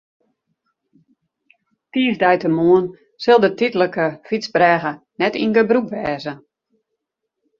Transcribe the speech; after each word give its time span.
Tiisdeitemoarn 1.91 2.87
sil 3.23 3.39
de 3.43 3.49
tydlike 3.59 4.05
fytsbrêge 4.27 4.93
net 5.19 5.33
yn 5.43 5.53
gebrûk 5.55 5.87
wêze. 5.93 6.33